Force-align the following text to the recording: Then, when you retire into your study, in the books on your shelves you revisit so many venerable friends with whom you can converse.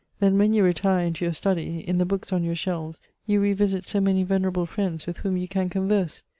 Then, 0.19 0.35
when 0.39 0.51
you 0.51 0.63
retire 0.63 1.05
into 1.05 1.25
your 1.25 1.33
study, 1.35 1.81
in 1.87 1.99
the 1.99 2.05
books 2.07 2.33
on 2.33 2.43
your 2.43 2.55
shelves 2.55 2.99
you 3.27 3.39
revisit 3.39 3.85
so 3.85 4.01
many 4.01 4.23
venerable 4.23 4.65
friends 4.65 5.05
with 5.05 5.17
whom 5.19 5.37
you 5.37 5.47
can 5.47 5.69
converse. 5.69 6.23